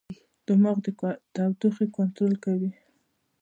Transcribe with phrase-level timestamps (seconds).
[0.47, 0.87] دماغ د
[1.33, 2.71] تودوخې کنټرول کوي.